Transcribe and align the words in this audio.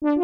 Hello, 0.00 0.14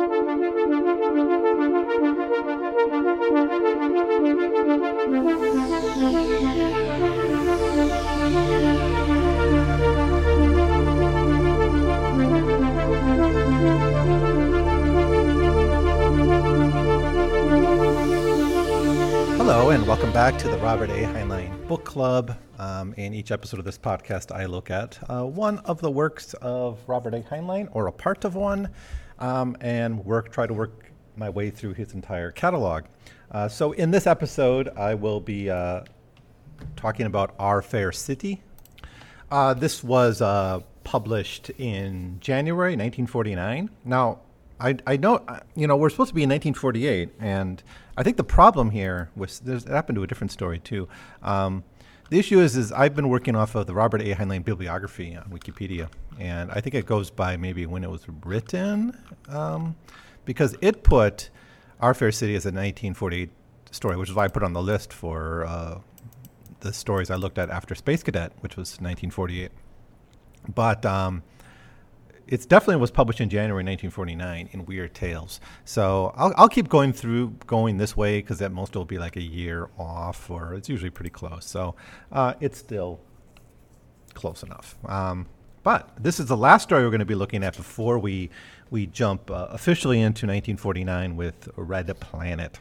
and 19.71 19.85
welcome 19.89 20.13
back 20.13 20.39
to 20.39 20.47
the 20.47 20.57
Robert 20.59 20.91
A. 20.91 21.03
Heinlein 21.03 21.67
Book 21.67 21.85
Club. 21.85 22.37
Um, 22.61 22.95
in 22.97 23.13
each 23.13 23.33
episode 23.33 23.59
of 23.59 23.65
this 23.65 23.77
podcast, 23.77 24.31
I 24.31 24.47
look 24.47 24.71
at 24.71 25.01
uh, 25.11 25.25
one 25.25 25.59
of 25.59 25.81
the 25.81 25.91
works 25.91 26.35
of 26.35 26.79
Robert 26.87 27.15
A. 27.15 27.23
Heinlein 27.23 27.69
or 27.73 27.89
a 27.89 27.93
part 27.93 28.25
of 28.25 28.37
one, 28.37 28.71
um, 29.19 29.57
and 29.61 30.05
work 30.05 30.33
try 30.33 30.46
to 30.46 30.55
work 30.55 30.91
my 31.17 31.31
way 31.31 31.51
through 31.51 31.75
his 31.75 31.95
entire 31.95 32.30
catalog. 32.30 32.84
Uh, 33.30 33.48
so, 33.48 33.73
in 33.73 33.90
this 33.90 34.06
episode, 34.06 34.68
I 34.77 34.95
will 34.95 35.20
be 35.20 35.50
uh, 35.50 35.82
talking 36.77 37.06
about 37.06 37.34
Our 37.38 37.62
Fair 37.62 37.92
City. 37.92 38.42
Uh, 39.30 39.54
this 39.54 39.82
was 39.82 40.20
uh, 40.20 40.60
published 40.84 41.50
in 41.50 42.18
January 42.20 42.73
1949. 42.73 43.70
Now, 43.84 44.20
I, 44.60 44.77
I 44.87 44.96
know, 44.96 45.16
uh, 45.26 45.40
you 45.56 45.66
know, 45.66 45.76
we're 45.76 45.90
supposed 45.90 46.10
to 46.10 46.15
be 46.15 46.23
in 46.23 46.30
1948, 46.30 47.10
and 47.18 47.62
I 47.96 48.02
think 48.02 48.16
the 48.16 48.24
problem 48.24 48.70
here 48.70 49.10
was 49.14 49.40
there's 49.40 49.64
it 49.64 49.70
happened 49.70 49.96
to 49.96 50.02
a 50.02 50.06
different 50.06 50.32
story 50.32 50.58
too. 50.58 50.88
Um, 51.22 51.64
the 52.10 52.18
issue 52.18 52.38
is, 52.40 52.56
is 52.56 52.70
I've 52.70 52.94
been 52.94 53.08
working 53.08 53.34
off 53.34 53.54
of 53.54 53.66
the 53.66 53.74
Robert 53.74 54.02
A. 54.02 54.14
Heinlein 54.14 54.44
bibliography 54.44 55.16
on 55.16 55.24
Wikipedia, 55.30 55.88
and 56.18 56.50
I 56.50 56.60
think 56.60 56.74
it 56.74 56.86
goes 56.86 57.10
by 57.10 57.36
maybe 57.36 57.64
when 57.66 57.82
it 57.82 57.90
was 57.90 58.06
written, 58.24 58.96
um, 59.28 59.74
because 60.24 60.54
it 60.60 60.82
put 60.82 61.30
Our 61.80 61.94
Fair 61.94 62.12
City 62.12 62.34
as 62.34 62.44
a 62.44 62.48
1948 62.48 63.30
story, 63.70 63.96
which 63.96 64.11
is 64.11 64.14
why 64.14 64.25
I 64.25 64.29
put 64.29 64.42
it 64.42 64.47
on 64.47 64.53
the 64.53 64.62
list 64.62 64.92
for 64.92 65.47
uh, 65.47 65.79
the 66.61 66.73
stories 66.73 67.11
I 67.11 67.17
looked 67.17 67.39
at 67.39 67.48
after 67.48 67.75
Space 67.75 68.03
Cadet, 68.03 68.33
which 68.41 68.56
was 68.56 68.73
1948. 68.81 69.51
But 70.55 70.84
um, 70.84 71.23
it 72.27 72.48
definitely 72.48 72.77
was 72.77 72.91
published 72.91 73.20
in 73.20 73.28
January 73.28 73.62
1949 73.62 74.48
in 74.53 74.67
Weird 74.67 74.94
Tales. 74.94 75.41
So 75.64 76.12
I'll, 76.17 76.33
I'll 76.36 76.48
keep 76.48 76.69
going 76.69 76.92
through 76.92 77.34
going 77.47 77.77
this 77.77 77.97
way 77.97 78.19
because 78.19 78.41
at 78.42 78.53
most 78.53 78.70
it'll 78.70 78.84
be 78.84 78.98
like 78.98 79.17
a 79.17 79.22
year 79.22 79.69
off, 79.78 80.30
or 80.30 80.55
it's 80.55 80.69
usually 80.69 80.91
pretty 80.91 81.11
close. 81.11 81.45
So 81.45 81.75
uh, 82.12 82.34
it's 82.41 82.58
still 82.58 83.00
close 84.14 84.42
enough. 84.42 84.77
Um, 84.86 85.27
but 85.62 85.91
this 85.98 86.20
is 86.20 86.27
the 86.27 86.36
last 86.36 86.64
story 86.64 86.83
we're 86.83 86.91
going 86.91 86.98
to 87.00 87.06
be 87.06 87.14
looking 87.14 87.42
at 87.42 87.56
before 87.56 87.98
we 87.98 88.30
we 88.70 88.86
jump 88.86 89.30
uh, 89.30 89.47
officially 89.50 89.98
into 89.98 90.27
1949 90.27 91.17
with 91.17 91.48
Red 91.56 91.98
Planet 92.00 92.58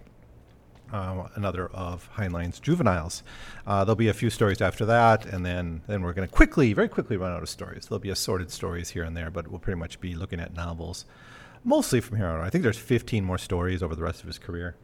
uh, 0.93 1.27
another 1.35 1.67
of 1.67 2.09
Heinlein's 2.15 2.59
juveniles. 2.59 3.23
Uh, 3.67 3.83
there'll 3.83 3.95
be 3.95 4.07
a 4.07 4.13
few 4.13 4.29
stories 4.29 4.61
after 4.61 4.85
that, 4.85 5.25
and 5.25 5.45
then, 5.45 5.81
then 5.87 6.01
we're 6.01 6.13
going 6.13 6.27
to 6.27 6.33
quickly, 6.33 6.71
very 6.71 6.87
quickly 6.87 7.17
run 7.17 7.33
out 7.33 7.41
of 7.41 7.49
stories. 7.49 7.87
There'll 7.87 7.99
be 7.99 8.09
assorted 8.09 8.51
stories 8.51 8.91
here 8.91 9.03
and 9.03 9.17
there, 9.17 9.29
but 9.29 9.49
we'll 9.49 9.59
pretty 9.59 9.79
much 9.79 9.99
be 9.99 10.15
looking 10.15 10.39
at 10.39 10.53
novels 10.53 11.05
mostly 11.63 12.01
from 12.01 12.17
here 12.17 12.27
on. 12.27 12.41
I 12.41 12.49
think 12.49 12.63
there's 12.63 12.77
15 12.77 13.23
more 13.23 13.37
stories 13.37 13.81
over 13.81 13.95
the 13.95 14.03
rest 14.03 14.19
of 14.21 14.27
his 14.27 14.37
career. 14.37 14.75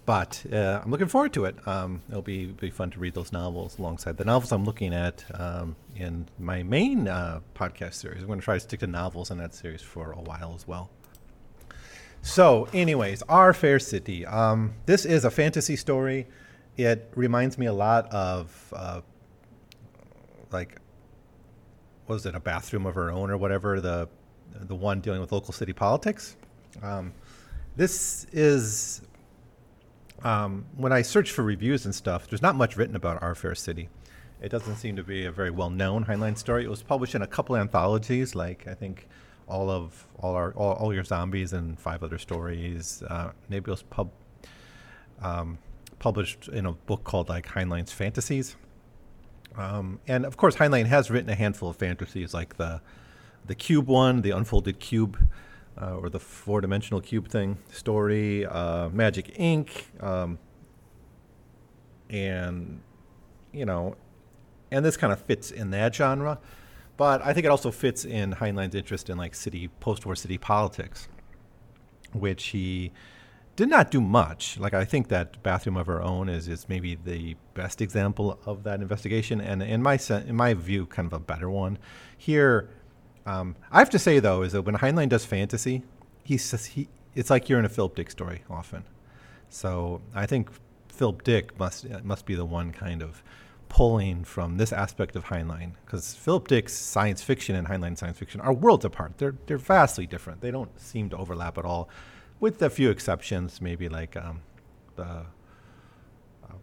but 0.06 0.46
uh, 0.54 0.80
I'm 0.84 0.90
looking 0.90 1.08
forward 1.08 1.34
to 1.34 1.46
it. 1.46 1.68
Um, 1.68 2.02
it'll 2.10 2.22
be 2.22 2.46
be 2.46 2.70
fun 2.70 2.90
to 2.92 3.00
read 3.00 3.14
those 3.14 3.34
novels 3.34 3.78
alongside 3.78 4.16
the 4.16 4.24
novels 4.24 4.54
I'm 4.54 4.64
looking 4.64 4.94
at 4.94 5.26
um, 5.34 5.76
in 5.98 6.28
my 6.40 6.64
main 6.64 7.10
uh, 7.10 7.42
podcast 7.56 7.96
series. 7.96 8.22
I'm 8.22 8.28
going 8.28 8.40
to 8.40 8.46
try 8.46 8.54
to 8.54 8.60
stick 8.62 8.80
to 8.80 8.88
novels 8.88 9.32
in 9.32 9.38
that 9.40 9.54
series 9.54 9.82
for 9.82 10.14
a 10.14 10.22
while 10.22 10.54
as 10.56 10.66
well. 10.66 10.90
So, 12.22 12.68
anyways, 12.74 13.22
Our 13.24 13.54
Fair 13.54 13.80
City. 13.80 14.26
Um, 14.26 14.76
this 14.86 15.04
is 15.04 15.26
a 15.26 15.30
fantasy 15.30 15.76
story. 15.76 16.28
It 16.78 17.12
reminds 17.16 17.58
me 17.58 17.66
a 17.66 17.74
lot 17.74 18.10
of 18.14 18.74
uh, 18.74 19.02
like 20.52 20.80
was 22.08 22.26
it 22.26 22.34
a 22.34 22.40
bathroom 22.40 22.86
of 22.86 22.96
her 22.96 23.12
own 23.12 23.30
or 23.30 23.38
whatever 23.38 23.82
the 23.82 24.08
the 24.54 24.76
one 24.76 25.02
dealing 25.02 25.20
with 25.20 25.32
local 25.32 25.54
city 25.54 25.74
politics. 25.74 26.38
Um, 26.82 27.14
this 27.78 28.26
is 28.34 29.02
um, 30.24 30.66
when 30.76 30.92
I 30.92 31.04
search 31.04 31.32
for 31.32 31.44
reviews 31.44 31.86
and 31.86 31.94
stuff. 31.94 32.28
There's 32.28 32.42
not 32.42 32.56
much 32.56 32.76
written 32.76 32.96
about 32.96 33.22
Our 33.22 33.36
Fair 33.36 33.56
City. 33.56 33.88
It 34.42 34.50
doesn't 34.50 34.76
seem 34.78 34.96
to 34.96 35.04
be 35.04 35.26
a 35.26 35.32
very 35.32 35.52
well 35.52 35.70
known 35.70 36.06
Heinlein 36.06 36.38
story. 36.38 36.66
It 36.66 36.70
was 36.70 36.82
published 36.82 37.16
in 37.16 37.22
a 37.22 37.28
couple 37.28 37.56
anthologies, 37.56 38.36
like 38.36 38.68
I 38.68 38.74
think 38.74 39.08
all 39.48 39.70
of 39.70 40.08
all 40.20 40.36
our 40.36 40.52
all, 40.54 40.74
all 40.74 40.94
you 40.94 41.04
zombies 41.04 41.54
and 41.54 41.80
five 41.80 42.04
other 42.04 42.18
stories. 42.18 43.04
Uh, 43.04 43.32
maybe 43.48 43.70
it 43.70 43.72
was 43.72 43.84
pub, 43.84 44.12
um, 45.22 45.60
published 46.00 46.48
in 46.50 46.66
a 46.66 46.74
book 46.74 47.04
called 47.04 47.30
like 47.30 47.48
Heinlein's 47.48 47.92
Fantasies. 47.92 48.56
Um, 49.56 50.00
and 50.08 50.26
of 50.26 50.36
course, 50.38 50.56
Heinlein 50.56 50.86
has 50.88 51.10
written 51.10 51.30
a 51.30 51.36
handful 51.36 51.70
of 51.70 51.78
fantasies, 51.78 52.34
like 52.34 52.58
the 52.58 52.82
the 53.46 53.56
cube 53.56 53.88
one, 53.88 54.22
the 54.22 54.32
unfolded 54.32 54.80
cube, 54.80 55.18
uh, 55.82 55.96
or 55.96 56.10
the 56.10 56.20
four 56.20 56.62
dimensional 56.62 57.02
cube 57.02 57.28
thing 57.28 57.58
story, 57.72 58.46
uh, 58.46 58.90
Magic 58.90 59.36
Inc., 59.38 59.70
um, 60.04 60.40
and 62.10 62.82
you 63.52 63.66
know, 63.66 63.96
and 64.72 64.84
this 64.86 64.98
kind 64.98 65.14
of 65.14 65.22
fits 65.22 65.52
in 65.52 65.72
that 65.72 65.96
genre, 65.96 66.40
but 66.96 67.26
I 67.26 67.34
think 67.34 67.46
it 67.46 67.50
also 67.50 67.72
fits 67.72 68.06
in 68.06 68.34
Heinlein's 68.34 68.76
interest 68.76 69.10
in 69.10 69.18
like 69.18 69.36
city 69.36 69.70
post-war 69.80 70.16
city 70.16 70.38
politics, 70.38 71.08
which 72.14 72.48
he 72.48 72.92
did 73.56 73.70
not 73.70 73.92
do 73.92 74.00
much. 74.00 74.58
Like 74.60 74.74
I 74.74 74.86
think 74.86 75.10
that 75.10 75.42
Bathroom 75.44 75.78
of 75.78 75.90
Our 75.90 76.02
Own 76.02 76.30
is 76.30 76.48
is 76.48 76.70
maybe 76.70 76.96
the 76.96 77.36
best 77.54 77.82
example 77.82 78.40
of 78.46 78.64
that 78.64 78.82
investigation, 78.82 79.42
and 79.42 79.62
in 79.62 79.82
my 79.82 80.00
in 80.28 80.36
my 80.36 80.54
view, 80.54 80.86
kind 80.86 81.06
of 81.06 81.14
a 81.14 81.20
better 81.20 81.50
one. 81.50 81.78
Here, 82.18 82.70
um, 83.28 83.58
I 83.72 83.80
have 83.80 83.90
to 83.90 84.00
say 84.00 84.20
though, 84.20 84.42
is 84.42 84.54
that 84.54 84.62
when 84.62 84.76
Heinlein 84.76 85.10
does 85.10 85.26
fantasy, 85.26 85.84
he 86.24 86.38
says 86.38 86.66
he 86.66 86.88
it's 87.14 87.30
like 87.30 87.50
you're 87.50 87.60
in 87.60 87.66
a 87.66 87.70
Philip 87.70 87.96
Dick 87.96 88.10
story 88.10 88.44
often. 88.50 88.86
So 89.50 90.02
I 90.16 90.26
think 90.26 90.50
Philip 90.88 91.24
Dick 91.24 91.60
must 91.60 91.86
must 92.04 92.26
be 92.26 92.36
the 92.36 92.46
one 92.46 92.72
kind 92.72 93.02
of 93.02 93.22
pulling 93.68 94.24
from 94.24 94.56
this 94.56 94.72
aspect 94.72 95.18
of 95.18 95.26
Heinlein 95.26 95.74
because 95.86 96.14
Philip 96.14 96.48
Dick's 96.48 96.74
science 96.74 97.22
fiction 97.22 97.54
and 97.54 97.68
Heinlein 97.68 97.98
science 97.98 98.18
fiction 98.18 98.40
are 98.40 98.54
worlds 98.54 98.86
apart. 98.86 99.18
They're 99.18 99.36
they're 99.46 99.58
vastly 99.58 100.08
different. 100.08 100.40
They 100.40 100.52
don't 100.52 100.80
seem 100.80 101.10
to 101.10 101.18
overlap 101.18 101.58
at 101.58 101.66
all, 101.66 101.90
with 102.40 102.62
a 102.62 102.70
few 102.70 102.90
exceptions. 102.90 103.62
Maybe 103.62 103.90
like 103.90 104.16
um, 104.16 104.40
the 104.96 105.04
uh, 105.04 106.58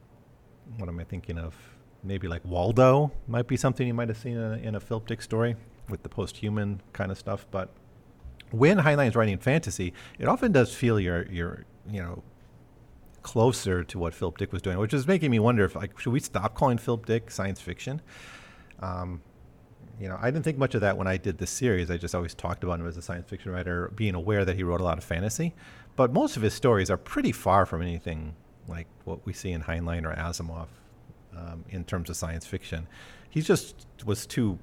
what 0.78 0.88
am 0.88 0.98
I 0.98 1.04
thinking 1.04 1.36
of? 1.36 1.54
Maybe 2.02 2.26
like 2.26 2.42
Waldo 2.46 3.12
might 3.28 3.48
be 3.48 3.58
something 3.58 3.86
you 3.86 3.94
might 3.94 4.08
have 4.08 4.18
seen 4.18 4.38
in 4.38 4.52
a, 4.52 4.56
in 4.56 4.74
a 4.74 4.80
Philip 4.80 5.06
Dick 5.06 5.20
story 5.20 5.56
with 5.88 6.02
the 6.02 6.08
post-human 6.08 6.80
kind 6.92 7.10
of 7.10 7.18
stuff. 7.18 7.46
But 7.50 7.70
when 8.50 8.78
Heinlein 8.78 9.08
is 9.08 9.16
writing 9.16 9.38
fantasy, 9.38 9.92
it 10.18 10.26
often 10.26 10.52
does 10.52 10.74
feel 10.74 10.98
you're 11.00 11.26
you're 11.30 11.64
you 11.90 12.02
know 12.02 12.22
closer 13.22 13.82
to 13.82 13.98
what 13.98 14.14
Philip 14.14 14.38
Dick 14.38 14.52
was 14.52 14.62
doing, 14.62 14.78
which 14.78 14.94
is 14.94 15.06
making 15.06 15.30
me 15.30 15.38
wonder 15.38 15.64
if 15.64 15.74
like 15.74 15.98
should 15.98 16.12
we 16.12 16.20
stop 16.20 16.54
calling 16.54 16.78
Philip 16.78 17.06
Dick 17.06 17.30
science 17.30 17.60
fiction? 17.60 18.00
Um, 18.80 19.22
you 20.00 20.08
know, 20.08 20.18
I 20.20 20.30
didn't 20.30 20.44
think 20.44 20.58
much 20.58 20.74
of 20.74 20.80
that 20.80 20.96
when 20.96 21.06
I 21.06 21.16
did 21.16 21.38
this 21.38 21.50
series. 21.50 21.90
I 21.90 21.96
just 21.96 22.14
always 22.14 22.34
talked 22.34 22.64
about 22.64 22.80
him 22.80 22.86
as 22.86 22.96
a 22.96 23.02
science 23.02 23.28
fiction 23.28 23.52
writer, 23.52 23.92
being 23.94 24.14
aware 24.14 24.44
that 24.44 24.56
he 24.56 24.62
wrote 24.62 24.80
a 24.80 24.84
lot 24.84 24.98
of 24.98 25.04
fantasy. 25.04 25.54
But 25.96 26.12
most 26.12 26.36
of 26.36 26.42
his 26.42 26.52
stories 26.52 26.90
are 26.90 26.96
pretty 26.96 27.30
far 27.30 27.64
from 27.64 27.80
anything 27.80 28.34
like 28.66 28.86
what 29.04 29.24
we 29.24 29.32
see 29.32 29.52
in 29.52 29.62
Heinlein 29.62 30.04
or 30.04 30.14
Asimov 30.14 30.66
um, 31.36 31.64
in 31.68 31.84
terms 31.84 32.10
of 32.10 32.16
science 32.16 32.46
fiction. 32.46 32.88
He 33.30 33.40
just 33.40 33.86
was 34.04 34.26
too 34.26 34.58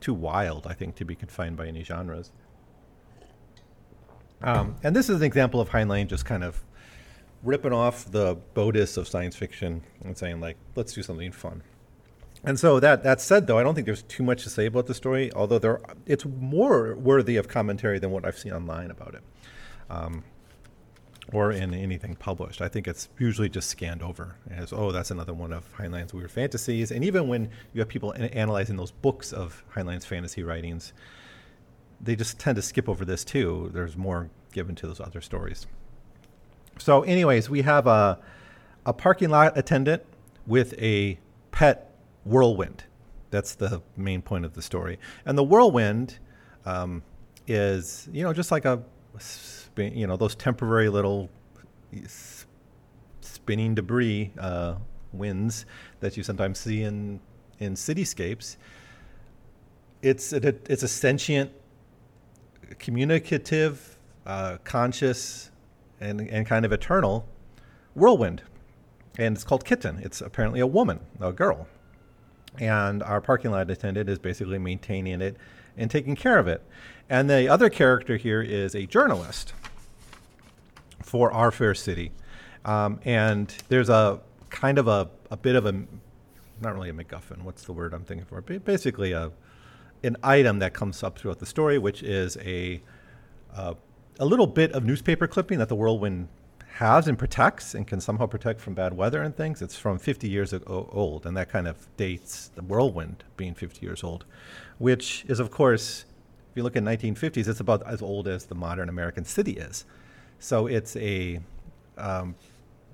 too 0.00 0.14
wild, 0.14 0.66
I 0.66 0.72
think, 0.74 0.96
to 0.96 1.04
be 1.04 1.14
confined 1.14 1.56
by 1.56 1.66
any 1.66 1.84
genres. 1.84 2.32
Um, 4.42 4.76
and 4.82 4.96
this 4.96 5.10
is 5.10 5.16
an 5.16 5.22
example 5.22 5.60
of 5.60 5.70
Heinlein 5.70 6.06
just 6.06 6.24
kind 6.24 6.42
of 6.42 6.62
ripping 7.42 7.72
off 7.72 8.10
the 8.10 8.36
bodis 8.54 8.96
of 8.96 9.06
science 9.06 9.36
fiction 9.36 9.82
and 10.04 10.16
saying, 10.16 10.40
like, 10.40 10.56
let's 10.76 10.92
do 10.92 11.02
something 11.02 11.32
fun. 11.32 11.62
And 12.42 12.58
so 12.58 12.80
that 12.80 13.02
that 13.02 13.20
said, 13.20 13.46
though, 13.46 13.58
I 13.58 13.62
don't 13.62 13.74
think 13.74 13.84
there's 13.84 14.02
too 14.04 14.22
much 14.22 14.44
to 14.44 14.50
say 14.50 14.64
about 14.64 14.86
the 14.86 14.94
story. 14.94 15.30
Although 15.34 15.58
there, 15.58 15.80
it's 16.06 16.24
more 16.24 16.94
worthy 16.94 17.36
of 17.36 17.48
commentary 17.48 17.98
than 17.98 18.10
what 18.10 18.24
I've 18.24 18.38
seen 18.38 18.52
online 18.52 18.90
about 18.90 19.14
it. 19.14 19.22
Um, 19.90 20.24
or 21.32 21.52
in 21.52 21.74
anything 21.74 22.16
published. 22.16 22.60
I 22.60 22.68
think 22.68 22.88
it's 22.88 23.08
usually 23.18 23.48
just 23.48 23.68
scanned 23.68 24.02
over 24.02 24.36
as, 24.50 24.72
oh, 24.72 24.90
that's 24.90 25.10
another 25.10 25.34
one 25.34 25.52
of 25.52 25.64
Heinlein's 25.74 26.12
weird 26.12 26.30
fantasies. 26.30 26.90
And 26.90 27.04
even 27.04 27.28
when 27.28 27.50
you 27.72 27.80
have 27.80 27.88
people 27.88 28.14
analyzing 28.16 28.76
those 28.76 28.90
books 28.90 29.32
of 29.32 29.64
Heinlein's 29.68 30.04
fantasy 30.04 30.42
writings, 30.42 30.92
they 32.00 32.16
just 32.16 32.38
tend 32.38 32.56
to 32.56 32.62
skip 32.62 32.88
over 32.88 33.04
this 33.04 33.24
too. 33.24 33.70
There's 33.72 33.96
more 33.96 34.30
given 34.52 34.74
to 34.76 34.86
those 34.86 35.00
other 35.00 35.20
stories. 35.20 35.66
So, 36.78 37.02
anyways, 37.02 37.50
we 37.50 37.62
have 37.62 37.86
a, 37.86 38.18
a 38.86 38.92
parking 38.92 39.30
lot 39.30 39.56
attendant 39.56 40.02
with 40.46 40.74
a 40.78 41.18
pet 41.52 41.94
whirlwind. 42.24 42.84
That's 43.30 43.54
the 43.54 43.82
main 43.96 44.22
point 44.22 44.44
of 44.44 44.54
the 44.54 44.62
story. 44.62 44.98
And 45.24 45.36
the 45.36 45.44
whirlwind 45.44 46.18
um, 46.64 47.02
is, 47.46 48.08
you 48.10 48.24
know, 48.24 48.32
just 48.32 48.50
like 48.50 48.64
a, 48.64 48.82
you 49.88 50.06
know, 50.06 50.16
those 50.16 50.34
temporary 50.34 50.88
little 50.88 51.30
spinning 53.20 53.74
debris 53.74 54.32
uh, 54.38 54.74
winds 55.12 55.66
that 56.00 56.16
you 56.16 56.22
sometimes 56.22 56.58
see 56.58 56.82
in 56.82 57.20
in 57.58 57.74
cityscapes. 57.74 58.56
It's 60.02 60.32
a, 60.32 60.54
it's 60.70 60.82
a 60.82 60.88
sentient, 60.88 61.50
communicative, 62.78 63.98
uh, 64.24 64.58
conscious, 64.64 65.50
and 66.00 66.20
and 66.20 66.46
kind 66.46 66.64
of 66.64 66.72
eternal 66.72 67.26
whirlwind, 67.94 68.42
and 69.18 69.36
it's 69.36 69.44
called 69.44 69.64
Kitten. 69.64 69.98
It's 69.98 70.20
apparently 70.20 70.60
a 70.60 70.66
woman, 70.66 71.00
a 71.20 71.32
girl, 71.32 71.66
and 72.58 73.02
our 73.02 73.20
parking 73.20 73.50
lot 73.50 73.70
attendant 73.70 74.08
is 74.08 74.18
basically 74.18 74.58
maintaining 74.58 75.20
it 75.20 75.36
and 75.76 75.90
taking 75.90 76.16
care 76.16 76.38
of 76.38 76.48
it. 76.48 76.62
And 77.08 77.28
the 77.28 77.48
other 77.48 77.68
character 77.68 78.16
here 78.16 78.40
is 78.40 78.74
a 78.74 78.86
journalist 78.86 79.52
for 81.10 81.32
our 81.32 81.50
fair 81.50 81.74
city. 81.74 82.12
Um, 82.64 83.00
and 83.04 83.52
there's 83.68 83.88
a 83.88 84.20
kind 84.48 84.78
of 84.78 84.86
a, 84.86 85.10
a 85.32 85.36
bit 85.36 85.56
of 85.56 85.66
a, 85.66 85.72
not 86.60 86.72
really 86.72 86.88
a 86.88 86.92
MacGuffin, 86.92 87.42
what's 87.42 87.64
the 87.64 87.72
word 87.72 87.92
I'm 87.92 88.04
thinking 88.04 88.24
for? 88.24 88.40
Basically, 88.40 89.10
a, 89.10 89.32
an 90.04 90.16
item 90.22 90.60
that 90.60 90.72
comes 90.72 91.02
up 91.02 91.18
throughout 91.18 91.40
the 91.40 91.46
story, 91.46 91.78
which 91.78 92.04
is 92.04 92.36
a, 92.36 92.80
uh, 93.56 93.74
a 94.20 94.24
little 94.24 94.46
bit 94.46 94.70
of 94.70 94.84
newspaper 94.84 95.26
clipping 95.26 95.58
that 95.58 95.68
the 95.68 95.74
whirlwind 95.74 96.28
has 96.74 97.08
and 97.08 97.18
protects 97.18 97.74
and 97.74 97.88
can 97.88 98.00
somehow 98.00 98.26
protect 98.26 98.60
from 98.60 98.74
bad 98.74 98.96
weather 98.96 99.20
and 99.20 99.36
things. 99.36 99.60
It's 99.60 99.76
from 99.76 99.98
50 99.98 100.28
years 100.28 100.52
ago 100.52 100.88
old, 100.92 101.26
and 101.26 101.36
that 101.36 101.48
kind 101.48 101.66
of 101.66 101.88
dates 101.96 102.52
the 102.54 102.62
whirlwind 102.62 103.24
being 103.36 103.54
50 103.54 103.84
years 103.84 104.04
old, 104.04 104.26
which 104.78 105.24
is, 105.26 105.40
of 105.40 105.50
course, 105.50 106.04
if 106.52 106.56
you 106.56 106.62
look 106.62 106.76
at 106.76 106.84
1950s, 106.84 107.48
it's 107.48 107.58
about 107.58 107.84
as 107.84 108.00
old 108.00 108.28
as 108.28 108.44
the 108.44 108.54
modern 108.54 108.88
American 108.88 109.24
city 109.24 109.54
is. 109.54 109.84
So 110.40 110.66
it's 110.66 110.96
a 110.96 111.38
um, 111.96 112.34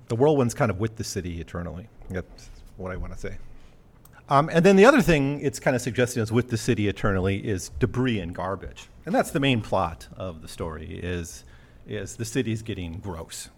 the 0.07 0.15
whirlwind's 0.15 0.53
kind 0.53 0.69
of 0.69 0.79
with 0.79 0.97
the 0.97 1.03
city 1.03 1.39
eternally. 1.41 1.87
That's 2.09 2.49
what 2.75 2.91
I 2.91 2.97
want 2.97 3.13
to 3.13 3.19
say. 3.19 3.37
Um, 4.29 4.49
and 4.51 4.65
then 4.65 4.75
the 4.75 4.85
other 4.85 5.01
thing 5.01 5.39
it's 5.39 5.59
kind 5.59 5.75
of 5.75 5.81
suggesting 5.81 6.21
is 6.21 6.31
with 6.31 6.49
the 6.49 6.57
city 6.57 6.89
eternally 6.89 7.37
is 7.47 7.69
debris 7.79 8.19
and 8.19 8.35
garbage, 8.35 8.89
and 9.05 9.15
that's 9.15 9.31
the 9.31 9.39
main 9.39 9.61
plot 9.61 10.07
of 10.17 10.41
the 10.41 10.47
story. 10.49 10.99
Is 11.01 11.45
is 11.87 12.17
the 12.17 12.25
city's 12.25 12.61
getting 12.61 12.99
gross, 12.99 13.49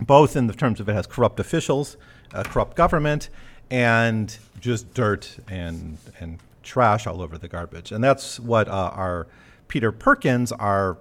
both 0.00 0.36
in 0.36 0.46
the 0.46 0.54
terms 0.54 0.78
of 0.78 0.88
it 0.88 0.92
has 0.92 1.08
corrupt 1.08 1.40
officials, 1.40 1.96
a 2.32 2.44
corrupt 2.44 2.76
government, 2.76 3.28
and 3.68 4.38
just 4.60 4.94
dirt 4.94 5.38
and 5.48 5.98
and 6.20 6.38
trash 6.62 7.08
all 7.08 7.20
over 7.20 7.36
the 7.36 7.48
garbage. 7.48 7.90
And 7.90 8.02
that's 8.02 8.38
what 8.38 8.68
uh, 8.68 8.90
our 8.94 9.26
Peter 9.66 9.90
Perkins, 9.90 10.52
our 10.52 10.98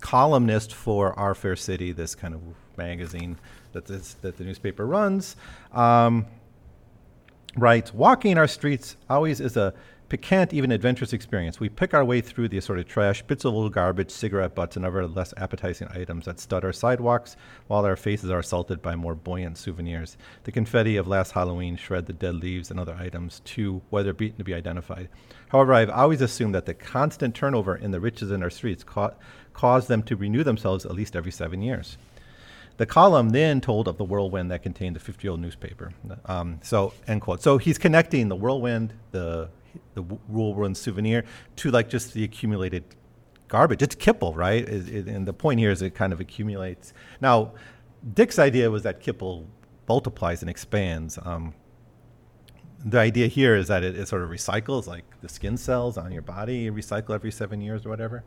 columnist 0.00 0.74
for 0.74 1.18
Our 1.18 1.34
Fair 1.34 1.56
City, 1.56 1.92
this 1.92 2.14
kind 2.14 2.34
of 2.34 2.40
magazine 2.76 3.38
that 3.72 3.86
this, 3.86 4.14
that 4.14 4.36
the 4.36 4.44
newspaper 4.44 4.86
runs. 4.86 5.36
Um, 5.72 6.26
writes, 7.56 7.92
walking 7.92 8.38
our 8.38 8.48
streets 8.48 8.96
always 9.08 9.40
is 9.40 9.56
a 9.56 9.74
piquant, 10.10 10.52
even 10.52 10.72
adventurous 10.72 11.12
experience. 11.12 11.60
We 11.60 11.68
pick 11.68 11.94
our 11.94 12.04
way 12.04 12.20
through 12.20 12.48
the 12.48 12.58
assorted 12.58 12.88
trash, 12.88 13.22
bits 13.22 13.44
of 13.46 13.54
old 13.54 13.72
garbage, 13.72 14.10
cigarette 14.10 14.54
butts, 14.54 14.76
and 14.76 14.84
other 14.84 15.06
less 15.06 15.32
appetizing 15.36 15.88
items 15.94 16.26
that 16.26 16.40
stud 16.40 16.64
our 16.64 16.72
sidewalks, 16.72 17.36
while 17.68 17.86
our 17.86 17.96
faces 17.96 18.28
are 18.28 18.40
assaulted 18.40 18.82
by 18.82 18.96
more 18.96 19.14
buoyant 19.14 19.56
souvenirs. 19.56 20.18
The 20.44 20.52
confetti 20.52 20.96
of 20.96 21.08
last 21.08 21.32
Halloween 21.32 21.76
shred 21.76 22.06
the 22.06 22.12
dead 22.12 22.34
leaves 22.34 22.70
and 22.70 22.78
other 22.78 22.96
items, 22.96 23.40
too 23.44 23.80
weather 23.90 24.12
beaten 24.12 24.38
to 24.38 24.44
be 24.44 24.52
identified. 24.52 25.08
However, 25.48 25.72
I've 25.72 25.90
always 25.90 26.20
assumed 26.20 26.54
that 26.56 26.66
the 26.66 26.74
constant 26.74 27.34
turnover 27.34 27.76
in 27.76 27.92
the 27.92 28.00
riches 28.00 28.32
in 28.32 28.42
our 28.42 28.50
streets 28.50 28.84
ca- 28.84 29.14
caused 29.54 29.88
them 29.88 30.02
to 30.02 30.16
renew 30.16 30.42
themselves 30.42 30.84
at 30.84 30.92
least 30.92 31.16
every 31.16 31.32
seven 31.32 31.62
years. 31.62 31.96
The 32.78 32.86
column 32.86 33.30
then 33.30 33.60
told 33.60 33.86
of 33.86 33.98
the 33.98 34.04
whirlwind 34.04 34.50
that 34.50 34.62
contained 34.62 34.96
the 34.96 35.00
50 35.00 35.24
year 35.24 35.30
old 35.32 35.40
newspaper. 35.40 35.92
Um, 36.24 36.58
so, 36.62 36.94
end 37.06 37.20
quote. 37.20 37.42
So 37.42 37.58
he's 37.58 37.78
connecting 37.78 38.28
the 38.28 38.36
whirlwind, 38.36 38.94
the, 39.12 39.50
the 39.94 40.02
whirlwind 40.02 40.76
souvenir, 40.76 41.24
to 41.56 41.70
like 41.70 41.88
just 41.88 42.14
the 42.14 42.24
accumulated 42.24 42.84
garbage. 43.48 43.82
It's 43.82 43.94
Kipple, 43.94 44.34
right? 44.36 44.66
It, 44.68 44.88
it, 44.88 45.06
and 45.06 45.26
the 45.26 45.32
point 45.32 45.60
here 45.60 45.70
is 45.70 45.82
it 45.82 45.94
kind 45.94 46.12
of 46.12 46.20
accumulates. 46.20 46.92
Now, 47.20 47.52
Dick's 48.14 48.38
idea 48.38 48.70
was 48.70 48.82
that 48.84 49.00
Kipple 49.00 49.46
multiplies 49.88 50.42
and 50.42 50.50
expands. 50.50 51.18
Um, 51.22 51.54
the 52.84 52.98
idea 52.98 53.26
here 53.26 53.56
is 53.56 53.68
that 53.68 53.82
it, 53.82 53.98
it, 53.98 54.08
sort 54.08 54.22
of 54.22 54.30
recycles, 54.30 54.86
like 54.86 55.04
the 55.20 55.28
skin 55.28 55.56
cells 55.56 55.98
on 55.98 56.12
your 56.12 56.22
body, 56.22 56.58
you 56.58 56.72
recycle 56.72 57.14
every 57.14 57.30
seven 57.30 57.60
years 57.60 57.84
or 57.84 57.90
whatever 57.90 58.24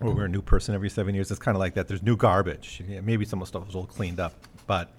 or 0.00 0.12
we're 0.12 0.24
a 0.26 0.28
new 0.28 0.42
person 0.42 0.74
every 0.74 0.90
seven 0.90 1.14
years. 1.14 1.30
It's 1.30 1.40
kind 1.40 1.56
of 1.56 1.60
like 1.60 1.74
that. 1.74 1.88
There's 1.88 2.02
new 2.02 2.16
garbage. 2.16 2.82
Yeah, 2.86 3.00
maybe 3.00 3.24
some 3.24 3.40
of 3.42 3.46
the 3.46 3.58
stuff 3.58 3.68
is 3.68 3.74
all 3.74 3.86
cleaned 3.86 4.20
up, 4.20 4.34
but 4.66 4.92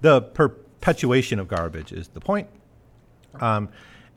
the 0.00 0.22
perpetuation 0.22 1.38
of 1.38 1.48
garbage 1.48 1.92
is 1.92 2.08
the 2.08 2.20
point. 2.20 2.48
Um, 3.40 3.68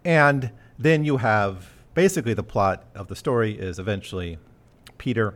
and 0.07 0.51
then 0.80 1.04
you 1.04 1.18
have 1.18 1.69
basically 1.94 2.33
the 2.33 2.42
plot 2.42 2.86
of 2.95 3.09
the 3.09 3.15
story 3.15 3.59
is 3.59 3.77
eventually 3.77 4.38
Peter 4.98 5.36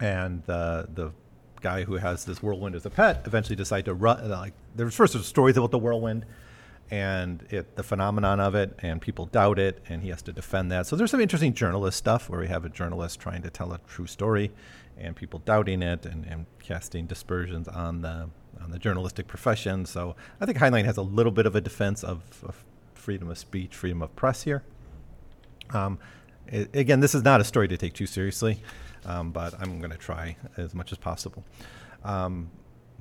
and 0.00 0.42
the 0.44 0.88
the 0.94 1.12
guy 1.60 1.84
who 1.84 1.96
has 1.96 2.24
this 2.24 2.42
whirlwind 2.42 2.74
as 2.74 2.86
a 2.86 2.90
pet 2.90 3.22
eventually 3.26 3.54
decide 3.54 3.84
to 3.84 3.92
run. 3.92 4.18
Uh, 4.18 4.28
like 4.28 4.54
there's 4.74 4.94
first 4.94 5.12
there's 5.12 5.26
stories 5.26 5.58
about 5.58 5.70
the 5.70 5.78
whirlwind 5.78 6.24
and 6.90 7.46
it, 7.50 7.76
the 7.76 7.82
phenomenon 7.82 8.40
of 8.40 8.54
it, 8.54 8.78
and 8.80 9.00
people 9.00 9.26
doubt 9.26 9.58
it, 9.58 9.82
and 9.88 10.02
he 10.02 10.08
has 10.10 10.20
to 10.22 10.32
defend 10.32 10.70
that. 10.70 10.86
So 10.86 10.96
there's 10.96 11.10
some 11.10 11.20
interesting 11.20 11.54
journalist 11.54 11.96
stuff 11.96 12.28
where 12.28 12.40
we 12.40 12.48
have 12.48 12.66
a 12.66 12.68
journalist 12.68 13.18
trying 13.18 13.40
to 13.42 13.50
tell 13.50 13.72
a 13.72 13.78
true 13.86 14.06
story, 14.06 14.50
and 14.98 15.16
people 15.16 15.38
doubting 15.38 15.82
it, 15.82 16.04
and, 16.04 16.26
and 16.26 16.44
casting 16.58 17.06
dispersions 17.06 17.68
on 17.68 18.02
the 18.02 18.28
on 18.62 18.70
the 18.70 18.78
journalistic 18.78 19.26
profession. 19.26 19.86
So 19.86 20.16
I 20.40 20.46
think 20.46 20.58
Heinlein 20.58 20.84
has 20.84 20.96
a 20.96 21.02
little 21.02 21.32
bit 21.32 21.46
of 21.46 21.56
a 21.56 21.60
defense 21.60 22.04
of, 22.04 22.20
of 22.42 22.62
freedom 23.02 23.28
of 23.28 23.36
speech, 23.36 23.74
freedom 23.74 24.00
of 24.00 24.14
press 24.14 24.44
here. 24.44 24.62
Um, 25.70 25.98
it, 26.46 26.74
again, 26.74 27.00
this 27.00 27.14
is 27.14 27.22
not 27.22 27.40
a 27.40 27.44
story 27.44 27.66
to 27.68 27.76
take 27.76 27.94
too 27.94 28.06
seriously, 28.06 28.62
um, 29.04 29.32
but 29.32 29.54
I'm 29.60 29.78
going 29.80 29.90
to 29.90 29.98
try 29.98 30.36
as 30.56 30.74
much 30.74 30.92
as 30.92 30.98
possible. 30.98 31.44
Um, 32.04 32.50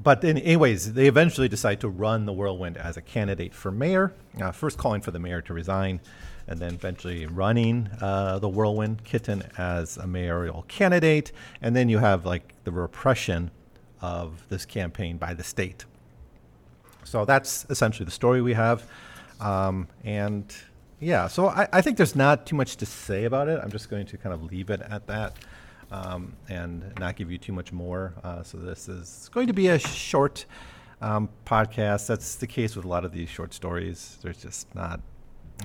but 0.01 0.21
then, 0.21 0.37
anyways, 0.39 0.93
they 0.93 1.07
eventually 1.07 1.47
decide 1.47 1.79
to 1.81 1.89
run 1.89 2.25
the 2.25 2.33
Whirlwind 2.33 2.77
as 2.77 2.97
a 2.97 3.01
candidate 3.01 3.53
for 3.53 3.71
mayor. 3.71 4.13
Uh, 4.41 4.51
first, 4.51 4.79
calling 4.79 5.01
for 5.01 5.11
the 5.11 5.19
mayor 5.19 5.41
to 5.43 5.53
resign, 5.53 6.01
and 6.47 6.59
then 6.59 6.73
eventually 6.73 7.27
running 7.27 7.87
uh, 8.01 8.39
the 8.39 8.49
Whirlwind 8.49 9.03
Kitten 9.03 9.43
as 9.59 9.97
a 9.97 10.07
mayoral 10.07 10.65
candidate. 10.67 11.31
And 11.61 11.75
then 11.75 11.87
you 11.87 11.99
have 11.99 12.25
like 12.25 12.55
the 12.63 12.71
repression 12.71 13.51
of 14.01 14.47
this 14.49 14.65
campaign 14.65 15.17
by 15.17 15.35
the 15.35 15.43
state. 15.43 15.85
So 17.03 17.25
that's 17.25 17.67
essentially 17.69 18.05
the 18.05 18.11
story 18.11 18.41
we 18.41 18.53
have. 18.53 18.83
Um, 19.41 19.87
and 20.03 20.53
yeah, 20.99 21.27
so 21.27 21.47
I, 21.47 21.67
I 21.73 21.81
think 21.81 21.97
there's 21.97 22.15
not 22.15 22.45
too 22.45 22.55
much 22.55 22.77
to 22.77 22.85
say 22.85 23.25
about 23.25 23.49
it. 23.49 23.59
I'm 23.61 23.71
just 23.71 23.89
going 23.89 24.05
to 24.05 24.17
kind 24.17 24.33
of 24.33 24.43
leave 24.43 24.69
it 24.69 24.81
at 24.81 25.07
that 25.07 25.35
um, 25.91 26.35
and 26.47 26.93
not 26.99 27.15
give 27.15 27.31
you 27.31 27.37
too 27.37 27.51
much 27.51 27.73
more. 27.73 28.13
Uh, 28.23 28.43
so 28.43 28.57
this 28.57 28.87
is 28.87 29.29
going 29.33 29.47
to 29.47 29.53
be 29.53 29.67
a 29.67 29.79
short 29.79 30.45
um, 31.01 31.27
podcast. 31.45 32.07
That's 32.07 32.35
the 32.35 32.47
case 32.47 32.75
with 32.75 32.85
a 32.85 32.87
lot 32.87 33.03
of 33.03 33.11
these 33.11 33.29
short 33.29 33.53
stories. 33.53 34.19
There's 34.21 34.41
just 34.41 34.73
not 34.75 35.01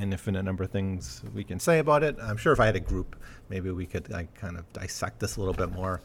an 0.01 0.13
infinite 0.13 0.43
number 0.43 0.65
of 0.65 0.71
things 0.71 1.23
we 1.35 1.45
can 1.45 1.61
say 1.61 1.79
about 1.79 2.03
it. 2.03 2.17
I'm 2.21 2.37
sure 2.37 2.53
if 2.53 2.61
I 2.61 2.67
had 2.67 2.77
a 2.77 2.81
group, 2.81 3.17
maybe 3.49 3.71
we 3.71 3.87
could 3.87 4.11
like, 4.11 4.35
kind 4.35 4.57
of 4.57 4.71
dissect 4.73 5.21
this 5.21 5.37
a 5.37 5.41
little 5.41 5.55
bit 5.55 5.71
more. 5.73 6.01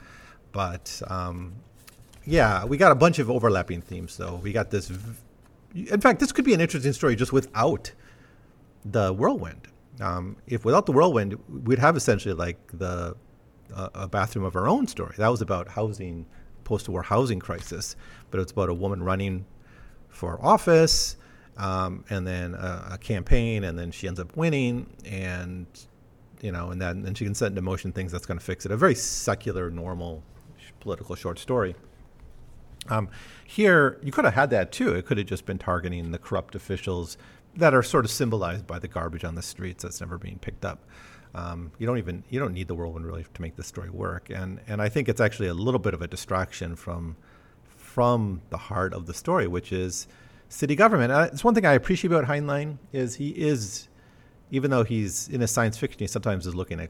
But 0.51 1.01
um, 1.07 1.53
yeah, 2.25 2.65
we 2.65 2.77
got 2.77 2.91
a 2.91 2.95
bunch 2.95 3.19
of 3.19 3.29
overlapping 3.29 3.81
themes. 3.81 4.17
though. 4.17 4.35
we 4.35 4.51
got 4.51 4.69
this. 4.69 4.91
In 5.73 6.01
fact, 6.01 6.19
this 6.19 6.31
could 6.31 6.45
be 6.45 6.53
an 6.53 6.61
interesting 6.61 6.93
story 6.93 7.15
just 7.15 7.33
without 7.33 7.91
the 8.85 9.13
whirlwind. 9.13 9.67
Um, 9.99 10.37
if 10.47 10.65
without 10.65 10.85
the 10.85 10.91
whirlwind, 10.91 11.37
we'd 11.65 11.79
have 11.79 11.95
essentially 11.95 12.33
like 12.33 12.57
the 12.73 13.15
a, 13.75 14.07
bathroom 14.07 14.45
of 14.45 14.55
our 14.55 14.67
own 14.67 14.87
story. 14.87 15.13
That 15.17 15.29
was 15.29 15.41
about 15.41 15.67
housing, 15.67 16.25
post-war 16.63 17.03
housing 17.03 17.39
crisis, 17.39 17.95
but 18.29 18.39
it's 18.39 18.51
about 18.51 18.69
a 18.69 18.73
woman 18.73 19.03
running 19.03 19.45
for 20.09 20.43
office, 20.43 21.17
um, 21.57 22.03
and 22.09 22.25
then 22.25 22.53
a, 22.55 22.89
a, 22.93 22.97
campaign, 22.97 23.63
and 23.63 23.77
then 23.77 23.91
she 23.91 24.07
ends 24.07 24.19
up 24.19 24.35
winning, 24.35 24.89
and 25.05 25.67
you 26.41 26.51
know, 26.51 26.71
and 26.71 26.81
then 26.81 27.05
and 27.05 27.17
she 27.17 27.23
can 27.23 27.35
set 27.35 27.47
into 27.47 27.61
motion 27.61 27.91
things 27.91 28.11
that's 28.11 28.25
going 28.25 28.39
to 28.39 28.43
fix 28.43 28.65
it. 28.65 28.71
A 28.71 28.77
very 28.77 28.95
secular, 28.95 29.69
normal, 29.69 30.23
sh- 30.57 30.71
political 30.79 31.15
short 31.15 31.39
story. 31.39 31.75
Um, 32.89 33.09
here, 33.45 33.99
you 34.01 34.11
could 34.11 34.25
have 34.25 34.33
had 34.33 34.49
that 34.51 34.71
too. 34.71 34.93
It 34.95 35.05
could 35.05 35.17
have 35.17 35.27
just 35.27 35.45
been 35.45 35.57
targeting 35.57 36.11
the 36.11 36.17
corrupt 36.17 36.55
officials 36.55 37.17
that 37.55 37.73
are 37.73 37.83
sort 37.83 38.05
of 38.05 38.11
symbolized 38.11 38.65
by 38.65 38.79
the 38.79 38.87
garbage 38.87 39.23
on 39.23 39.35
the 39.35 39.41
streets 39.41 39.83
that's 39.83 39.99
never 39.99 40.17
being 40.17 40.39
picked 40.39 40.65
up. 40.65 40.79
Um, 41.33 41.71
you 41.77 41.87
don't 41.87 41.97
even 41.97 42.23
you 42.29 42.39
don't 42.39 42.53
need 42.53 42.67
the 42.67 42.75
whirlwind 42.75 43.05
really 43.05 43.25
to 43.33 43.41
make 43.41 43.55
this 43.55 43.67
story 43.67 43.89
work, 43.89 44.29
and 44.29 44.59
and 44.67 44.81
I 44.81 44.89
think 44.89 45.07
it's 45.07 45.21
actually 45.21 45.47
a 45.47 45.53
little 45.53 45.79
bit 45.79 45.93
of 45.93 46.01
a 46.01 46.07
distraction 46.07 46.75
from 46.75 47.15
from 47.77 48.41
the 48.49 48.57
heart 48.57 48.93
of 48.93 49.05
the 49.05 49.13
story, 49.13 49.47
which 49.47 49.71
is 49.71 50.07
city 50.49 50.75
government. 50.75 51.11
Uh, 51.11 51.29
it's 51.31 51.43
one 51.43 51.55
thing 51.55 51.65
I 51.65 51.73
appreciate 51.73 52.11
about 52.11 52.25
Heinlein 52.25 52.77
is 52.91 53.15
he 53.15 53.29
is, 53.29 53.87
even 54.49 54.71
though 54.71 54.83
he's 54.83 55.29
in 55.29 55.41
a 55.41 55.47
science 55.47 55.77
fiction, 55.77 55.99
he 55.99 56.07
sometimes 56.07 56.47
is 56.47 56.55
looking 56.55 56.79
at 56.79 56.89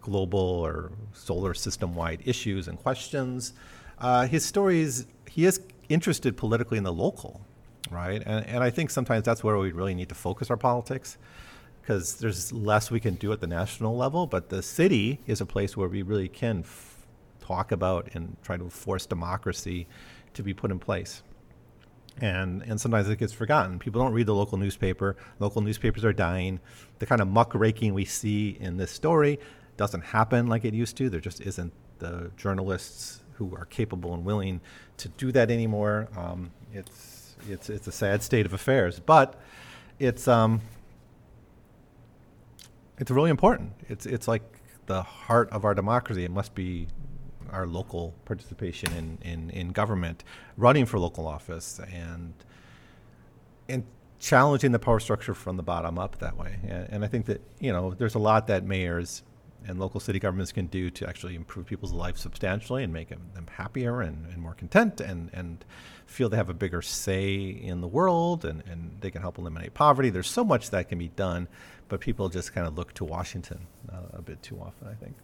global 0.00 0.38
or 0.38 0.92
solar 1.12 1.54
system 1.54 1.94
wide 1.94 2.22
issues 2.24 2.68
and 2.68 2.78
questions. 2.78 3.54
Uh, 4.00 4.26
his 4.26 4.44
stories, 4.44 5.06
he 5.28 5.44
is 5.44 5.60
interested 5.88 6.36
politically 6.36 6.78
in 6.78 6.84
the 6.84 6.92
local, 6.92 7.40
right? 7.90 8.22
And, 8.24 8.46
and 8.46 8.64
I 8.64 8.70
think 8.70 8.90
sometimes 8.90 9.24
that's 9.24 9.42
where 9.42 9.58
we 9.58 9.72
really 9.72 9.94
need 9.94 10.08
to 10.10 10.14
focus 10.14 10.50
our 10.50 10.56
politics 10.56 11.18
because 11.80 12.16
there's 12.16 12.52
less 12.52 12.90
we 12.90 13.00
can 13.00 13.14
do 13.14 13.32
at 13.32 13.40
the 13.40 13.46
national 13.46 13.96
level, 13.96 14.26
but 14.26 14.50
the 14.50 14.62
city 14.62 15.20
is 15.26 15.40
a 15.40 15.46
place 15.46 15.76
where 15.76 15.88
we 15.88 16.02
really 16.02 16.28
can 16.28 16.60
f- 16.60 17.06
talk 17.40 17.72
about 17.72 18.10
and 18.12 18.36
try 18.42 18.58
to 18.58 18.68
force 18.68 19.06
democracy 19.06 19.86
to 20.34 20.42
be 20.42 20.52
put 20.52 20.70
in 20.70 20.78
place. 20.78 21.22
And, 22.20 22.62
and 22.62 22.80
sometimes 22.80 23.08
it 23.08 23.18
gets 23.18 23.32
forgotten. 23.32 23.78
People 23.78 24.02
don't 24.02 24.12
read 24.12 24.26
the 24.26 24.34
local 24.34 24.58
newspaper. 24.58 25.16
Local 25.38 25.62
newspapers 25.62 26.04
are 26.04 26.12
dying. 26.12 26.60
The 26.98 27.06
kind 27.06 27.20
of 27.20 27.28
muckraking 27.28 27.94
we 27.94 28.04
see 28.04 28.58
in 28.60 28.76
this 28.76 28.90
story 28.90 29.38
doesn't 29.76 30.02
happen 30.02 30.46
like 30.46 30.64
it 30.64 30.74
used 30.74 30.96
to. 30.98 31.08
There 31.08 31.20
just 31.20 31.40
isn't 31.40 31.72
the 32.00 32.30
journalists 32.36 33.22
who 33.38 33.54
are 33.56 33.64
capable 33.64 34.14
and 34.14 34.24
willing 34.24 34.60
to 34.96 35.08
do 35.08 35.32
that 35.32 35.50
anymore. 35.50 36.08
Um, 36.16 36.50
it's 36.72 37.36
it's 37.48 37.70
it's 37.70 37.86
a 37.86 37.92
sad 37.92 38.22
state 38.22 38.46
of 38.46 38.52
affairs, 38.52 39.00
but 39.00 39.40
it's 39.98 40.26
um, 40.28 40.60
it's 42.98 43.10
really 43.10 43.30
important. 43.30 43.72
It's 43.88 44.06
it's 44.06 44.28
like 44.28 44.42
the 44.86 45.02
heart 45.02 45.50
of 45.50 45.64
our 45.64 45.74
democracy. 45.74 46.24
It 46.24 46.30
must 46.30 46.54
be 46.54 46.88
our 47.50 47.66
local 47.66 48.14
participation 48.24 48.92
in, 48.92 49.18
in, 49.22 49.50
in 49.50 49.68
government, 49.70 50.22
running 50.56 50.84
for 50.84 50.98
local 50.98 51.26
office, 51.26 51.80
and 51.92 52.34
and 53.68 53.84
challenging 54.18 54.72
the 54.72 54.78
power 54.78 54.98
structure 54.98 55.34
from 55.34 55.56
the 55.56 55.62
bottom 55.62 55.98
up 55.98 56.18
that 56.18 56.36
way. 56.36 56.56
And, 56.66 56.88
and 56.90 57.04
I 57.04 57.08
think 57.08 57.26
that 57.26 57.40
you 57.60 57.72
know 57.72 57.92
there's 57.92 58.16
a 58.16 58.18
lot 58.18 58.48
that 58.48 58.64
mayors 58.64 59.22
and 59.66 59.78
local 59.78 60.00
city 60.00 60.18
governments 60.18 60.52
can 60.52 60.66
do 60.66 60.90
to 60.90 61.08
actually 61.08 61.34
improve 61.34 61.66
people's 61.66 61.92
lives 61.92 62.20
substantially 62.20 62.84
and 62.84 62.92
make 62.92 63.08
them, 63.08 63.46
happier 63.50 64.00
and, 64.00 64.26
and, 64.26 64.38
more 64.38 64.54
content 64.54 65.00
and, 65.00 65.30
and 65.32 65.64
feel 66.06 66.28
they 66.28 66.36
have 66.36 66.48
a 66.48 66.54
bigger 66.54 66.80
say 66.80 67.38
in 67.38 67.80
the 67.80 67.88
world 67.88 68.44
and, 68.44 68.62
and 68.66 68.96
they 69.00 69.10
can 69.10 69.20
help 69.20 69.38
eliminate 69.38 69.74
poverty. 69.74 70.10
There's 70.10 70.30
so 70.30 70.44
much 70.44 70.70
that 70.70 70.88
can 70.88 70.98
be 70.98 71.08
done, 71.08 71.48
but 71.88 72.00
people 72.00 72.28
just 72.28 72.52
kind 72.52 72.66
of 72.66 72.76
look 72.76 72.94
to 72.94 73.04
Washington 73.04 73.66
uh, 73.92 73.96
a 74.18 74.22
bit 74.22 74.42
too 74.42 74.60
often, 74.60 74.88
I 74.88 74.94
think. 74.94 75.16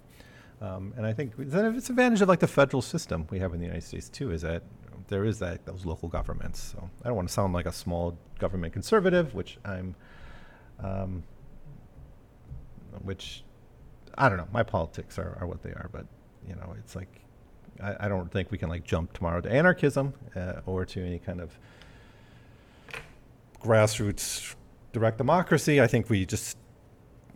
Um, 0.61 0.95
and 0.97 1.07
I 1.07 1.13
think 1.13 1.35
it's 1.39 1.91
advantage 1.91 2.23
of 2.23 2.29
like 2.29 2.41
the 2.41 2.49
federal 2.49 2.83
system 2.83 3.27
we 3.31 3.39
have 3.39 3.53
in 3.53 3.61
the 3.61 3.67
United 3.67 3.85
States 3.85 4.09
too, 4.09 4.31
is 4.33 4.43
that 4.43 4.63
there 5.09 5.25
is 5.25 5.39
that 5.41 5.65
those 5.67 5.85
local 5.85 6.09
governments. 6.09 6.73
So 6.73 6.91
I 7.03 7.09
don't 7.09 7.17
want 7.17 7.29
to 7.29 7.35
sound 7.35 7.53
like 7.53 7.67
a 7.67 7.73
small 7.73 8.17
government 8.39 8.73
conservative, 8.73 9.35
which 9.35 9.59
I'm, 9.65 9.95
um, 10.81 11.23
which 13.03 13.45
I 14.17 14.29
don't 14.29 14.39
know. 14.39 14.49
My 14.53 14.63
politics 14.63 15.19
are, 15.19 15.37
are 15.41 15.47
what 15.47 15.63
they 15.63 15.71
are, 15.71 15.89
but 15.93 16.07
you 16.49 16.55
know, 16.55 16.75
it's 16.79 16.95
like 16.95 17.21
I, 17.83 17.97
I 18.01 18.09
don't 18.09 18.31
think 18.31 18.51
we 18.51 18.59
can 18.59 18.69
like 18.69 18.85
jump 18.85 19.13
tomorrow 19.13 19.41
to 19.41 19.51
anarchism 19.51 20.15
uh, 20.37 20.61
or 20.67 20.85
to 20.87 21.05
any 21.05 21.19
kind 21.19 21.41
of 21.41 21.59
grassroots 23.61 24.55
direct 24.93 25.19
democracy. 25.19 25.81
I 25.81 25.87
think 25.87 26.09
we 26.09 26.25
just, 26.27 26.57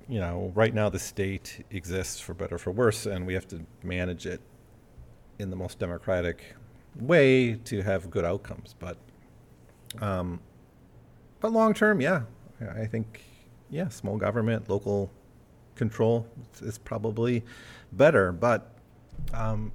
you 0.08 0.20
know, 0.20 0.52
right 0.54 0.72
now 0.72 0.88
the 0.88 0.98
state 0.98 1.64
exists 1.70 2.20
for 2.20 2.34
better 2.34 2.54
or 2.56 2.58
for 2.58 2.70
worse, 2.70 3.06
and 3.06 3.26
we 3.26 3.34
have 3.34 3.48
to 3.48 3.60
manage 3.82 4.26
it 4.26 4.40
in 5.38 5.50
the 5.50 5.56
most 5.56 5.78
democratic 5.78 6.54
way 7.00 7.54
to 7.54 7.82
have 7.82 8.10
good 8.10 8.24
outcomes. 8.24 8.74
But, 8.78 8.96
um, 10.00 10.40
but 11.40 11.52
long 11.52 11.74
term, 11.74 12.00
yeah, 12.00 12.22
I 12.76 12.86
think, 12.86 13.22
yeah, 13.70 13.88
small 13.88 14.16
government, 14.16 14.68
local 14.68 15.10
control 15.78 16.26
is 16.60 16.76
probably 16.76 17.42
better. 17.92 18.32
But 18.32 18.70
um, 19.32 19.72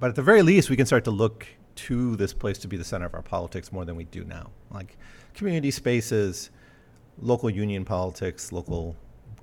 but 0.00 0.08
at 0.08 0.16
the 0.16 0.22
very 0.22 0.42
least, 0.42 0.68
we 0.68 0.76
can 0.76 0.86
start 0.86 1.04
to 1.04 1.12
look 1.12 1.46
to 1.74 2.16
this 2.16 2.34
place 2.34 2.58
to 2.58 2.68
be 2.68 2.76
the 2.76 2.84
center 2.84 3.06
of 3.06 3.14
our 3.14 3.22
politics 3.22 3.72
more 3.72 3.84
than 3.84 3.94
we 3.94 4.04
do 4.04 4.24
now. 4.24 4.50
Like 4.70 4.96
community 5.34 5.70
spaces, 5.70 6.50
local 7.20 7.48
union 7.48 7.84
politics, 7.84 8.50
local 8.50 8.96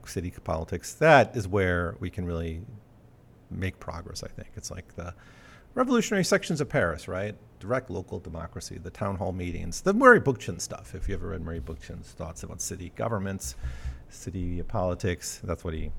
city 0.05 0.31
politics. 0.43 0.93
That 0.95 1.35
is 1.35 1.47
where 1.47 1.95
we 1.99 2.09
can 2.09 2.25
really 2.25 2.61
make 3.49 3.79
progress. 3.79 4.23
I 4.23 4.27
think 4.27 4.49
it's 4.55 4.69
like 4.69 4.95
the 4.95 5.13
revolutionary 5.75 6.23
sections 6.23 6.61
of 6.61 6.69
Paris, 6.69 7.07
right? 7.07 7.35
Direct 7.59 7.89
local 7.89 8.19
democracy, 8.19 8.77
the 8.77 8.89
town 8.89 9.15
hall 9.15 9.31
meetings, 9.31 9.81
the 9.81 9.93
Murray 9.93 10.19
Bookchin 10.21 10.59
stuff. 10.59 10.93
If 10.93 11.07
you 11.07 11.15
ever 11.15 11.29
read 11.29 11.41
Murray 11.41 11.61
Bookchin's 11.61 12.11
thoughts 12.11 12.43
about 12.43 12.61
city 12.61 12.91
governments, 12.95 13.55
city 14.10 14.62
politics. 14.63 15.42
That's 15.44 15.63
what 15.63 15.74
he 15.74 15.92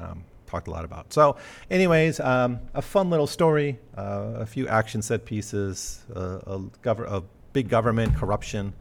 um, 0.00 0.24
talked 0.46 0.68
a 0.68 0.70
lot 0.70 0.84
about. 0.84 1.12
So, 1.12 1.36
anyways, 1.70 2.20
um, 2.20 2.60
a 2.74 2.82
fun 2.82 3.10
little 3.10 3.26
story, 3.26 3.78
uh, 3.96 4.34
a 4.36 4.46
few 4.46 4.68
action 4.68 5.02
set 5.02 5.24
pieces, 5.24 6.04
uh, 6.14 6.38
a, 6.46 6.58
gov- 6.82 7.10
a 7.10 7.22
big 7.52 7.68
government, 7.68 8.14
corruption, 8.16 8.72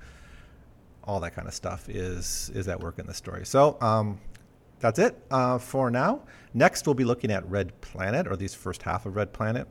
all 1.03 1.19
that 1.21 1.33
kind 1.35 1.47
of 1.47 1.53
stuff 1.53 1.87
is 1.89 2.51
is 2.53 2.67
at 2.67 2.79
work 2.79 2.99
in 2.99 3.05
the 3.07 3.13
story. 3.13 3.45
So. 3.45 3.77
Um, 3.81 4.19
that's 4.79 4.99
it 4.99 5.19
uh, 5.31 5.57
for 5.57 5.89
now. 5.89 6.21
Next, 6.53 6.85
we'll 6.85 6.93
be 6.93 7.03
looking 7.03 7.31
at 7.31 7.47
Red 7.49 7.79
Planet, 7.81 8.27
or 8.27 8.33
at 8.33 8.39
least 8.39 8.57
first 8.57 8.83
half 8.83 9.05
of 9.05 9.15
Red 9.15 9.33
Planet, 9.33 9.67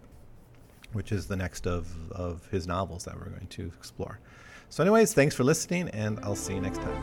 which 0.97 1.12
is 1.12 1.29
the 1.29 1.37
next 1.37 1.67
of, 1.67 1.87
of 2.11 2.47
his 2.47 2.67
novels 2.67 3.05
that 3.05 3.15
we're 3.15 3.29
going 3.29 3.47
to 3.47 3.71
explore. 3.79 4.19
So, 4.71 4.83
anyways, 4.83 5.15
thanks 5.15 5.37
for 5.37 5.45
listening, 5.45 5.91
and 5.91 6.19
I'll 6.23 6.35
see 6.35 6.55
you 6.55 6.61
next 6.61 6.81
time. 6.81 6.97